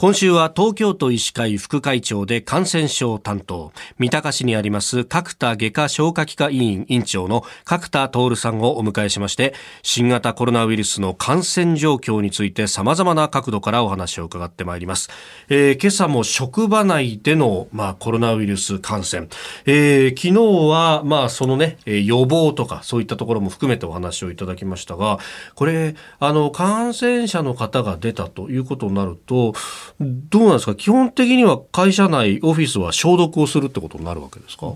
[0.00, 9.52] 今週は東京都医師会副会長で感染症担当、三鷹市にあります角田外科消化器科医院院長の角田徹さんをお迎えしまして、
[9.82, 15.10] 新型コロナウイルスの感染状況について様々な角度からお話を伺ってまいります。
[15.50, 19.28] えー、今朝も職場内での、まあ、コロナウイルス感染、
[19.66, 25.18] えー、昨日は、まあ、そのね、予防とかそういったところも含めてお話をいただきましたが、
[25.54, 29.52] これ、あの、感染者の方が出たということになると、
[29.98, 30.74] どうなんですか？
[30.74, 34.72] 基本的には会社内オフィスは消毒をするってことになるわけですか？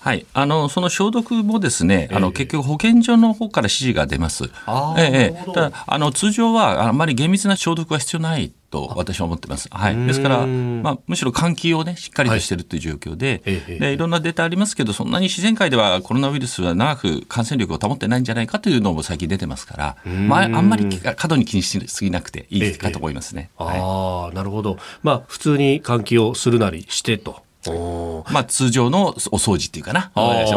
[0.00, 4.50] はい、あのその消毒もですね、えー、あの結局保健所の方から指示が出ます。
[4.98, 9.68] ええ、ただあの通常はあまり厳密な消毒は必要ないと私は思ってます。
[9.70, 10.06] はい。
[10.06, 23.50] ですから、まあ、むしろ換気をね、しっかりとしているという状況で、はい、で、いろんなデータありますけど、そんなに自然界ではコロナウイルスは長く感染力を保ってないんじゃないかというのも最近出てますから、まあ、あんまり過度に気にしすぎなくていいかと思いますね。
[23.56, 24.78] はい、ああ、なるほど。
[25.02, 27.42] まあ、普通に換気をするなりしてと。
[27.70, 30.10] まあ、通常のお掃除っていうかな、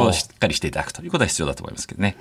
[0.07, 2.17] をしっかりしていただくということは必要だと思いますけどね。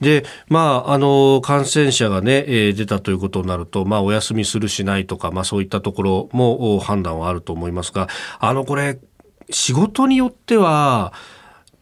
[0.00, 8.98] で、まあ、あの、感染者がね、えー、出たということになると、まあ、お休みするしないとか、まあ、そういったところも判断はあると思いますが、あの、これ、
[9.50, 11.12] 仕事によっては、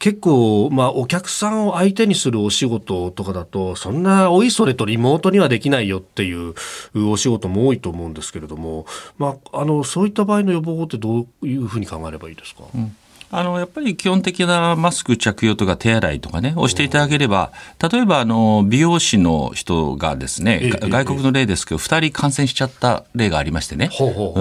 [0.02, 6.54] 結構、まあ、お客さんを相手にするお仕事とかだと、そんなおいそれとリモートにはできないよっていう
[7.08, 8.84] お仕事も多いと思うんですけれども、
[9.16, 12.96] まあ、あの、そういった場合の予防法ってどういうふうに考えればいいですか、うん。
[13.34, 17.50] あの、やっぱり基本的なマスク着用とか手洗いとかね、をしていただければ、
[17.90, 23.88] 例えば、あの、美容師の人がですね、外国の例ですけど、2人感染しちゃった例がありましてね。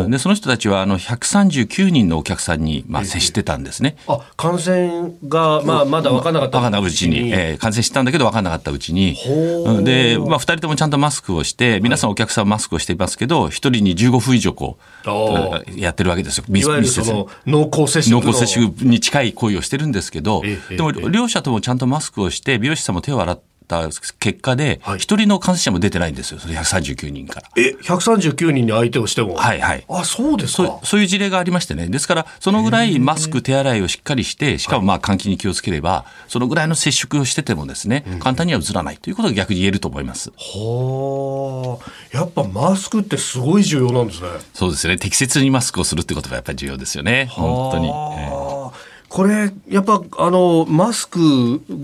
[0.09, 3.95] で、その人たちは、あの、139人のお客さんに、まあ、接してたんですね。
[4.07, 6.57] あ、感染が、まあ、まだ分からなかった。
[6.59, 9.15] 分からないうちに、えー、感染したんだけど分からなかったうちに。
[9.85, 16.43] で、まあ、2人ともちゃんとマスクをして、皆さんお客さんマスクをしていますけど、1人に15分以上こう、やってるわけですよ。
[16.49, 18.21] いわゆるその濃厚接触。
[18.21, 27.49] 濃厚接触に近い行為をしてるんですけど、でも両者ともちゃんとマスクをして、美容師さんも手を洗って、た結果で、一人の感染者も出てないんですよ、それ139人から。
[27.55, 29.35] え、139人に相手をしても？
[29.35, 29.85] はいはい。
[29.87, 31.87] あ、そうですかそういう事例がありましてね。
[31.87, 40.31] ですから、そのぐらいマスク、手洗いをしっかりして、しかもまあ換気に気をつければ、そのぐらいの接触をしててもですね、簡単にはうつらないということが逆に言えると思います。
[40.35, 42.17] はあ。
[42.17, 44.27] やっぱマスクってすごい重要なんですね。
[44.53, 44.97] そうですね。
[44.97, 47.27] 適切にマスクをするってことがやっぱり重要ですよね。
[47.31, 47.87] 本当に。
[47.87, 48.50] えー
[49.11, 51.19] これ、やっぱ、あの、マスク、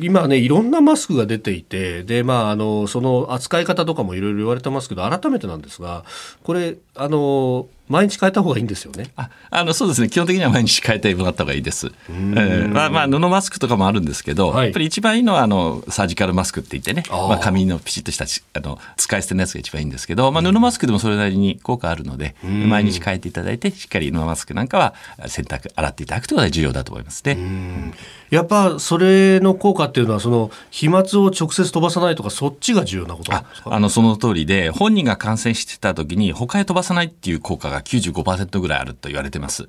[0.01, 6.05] 今ね、いろんなマスクが出ていて、で、まあ、あの、その扱い方とかもいろいろ言われてますけど、改めてなんですが、
[6.43, 9.11] これ、あの、毎日変えた方がいいんですよね。
[9.15, 10.09] ああのそうですね。
[10.09, 11.91] 基本的には毎日変えてもらった方がいいです。
[12.09, 18.25] えー、まあまあ布マスクとかもあるんですけど、はい、やっぱり一番いいのはあのサージカルマスクって言ってね、まあ紙のピシッとした
[18.59, 27.93] あの使い捨てのやつが一番いいんですけど、まあ布マスクでもそれなりに効果あるので、毎日変えていただいてしっかり布マスクなんかは洗濯洗っていただくということが重要だと思いますね。
[28.29, 33.73] やっぱそれの効果っていうのはその飛沫を直接飛ばさないとかそっちが重要なことなんですか？
[33.73, 39.67] あのその通りで本人が感染してた時に他へ飛ばさないっていう効果が95%ぐらいあると言われてます。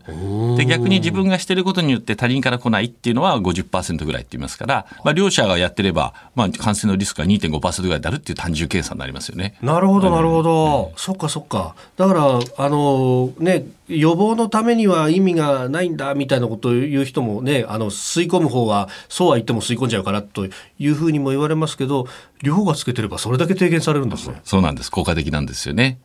[0.57, 9.57] で逆に自分がしてることによって他人から来ないっていうのは50%ぐらいって言いますから、まあ、両者がやってれば、まあ、感染のリスクが2.5%ぐらいであるっていう単純計算になりますよね。
[9.63, 11.75] なるほどなるほど、うん、そっかそっか。
[11.97, 20.47] だからあのね予防のためには意味がないんだみたいなことを言う人もねあの吸い込む方はそうは言っても吸い込んじゃうからと
[20.79, 22.07] いうふうにも言われますけど
[22.43, 24.41] 両方がつけてればそれだけ低減されるんですね。
[24.45, 24.91] そうなんです。
[24.91, 25.99] 効果的なんですよね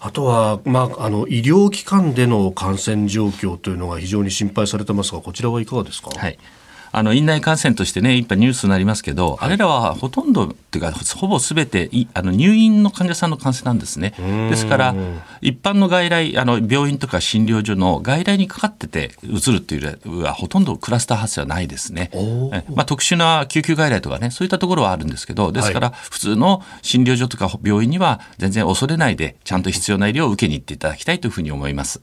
[0.00, 6.38] あとは、まあ、あの医療機関での感染状況というのが非常に心配されてますがこちらはいかがですか、はい。
[6.92, 14.14] あの院内感染としてね、ぱいニュースになりますけど、はい、あれらはほとんどっていうか、ほぼすべてあの入院の患者さんの感染なんですね。
[14.50, 14.94] ですから、
[15.40, 22.10] 一般の外来、あの病院とか診療所の外来にかかっててうつるっていうは、ほとんどクラスター発生はないですね。
[22.74, 32.00] まあ、特殊な救急外来とかね、そういったところはあるんですけど、ですから、普通の診療所とか病院には全然恐れないで、ちゃんと必要な医療を受けに行っていただきたいというふうに思います。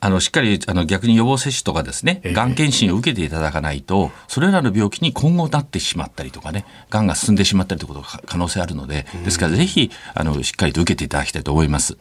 [0.00, 11.96] あのしっかりあの逆に予防接種とかですね、がん検診を受けていただかないと、それらの病気に今後なってしまったりとかね、がんが進んでしまったりということが可能性あるので、ですからぜひ、あの、しっかりと受けていただきたいと思います。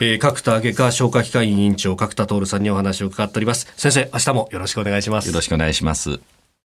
[0.00, 3.72] えー、角田外科消化器科院院長角田徹さんにお話を伺っております。
[3.76, 5.28] 先生明日もよろしくお願いします。
[5.28, 6.33] よろしくお願いします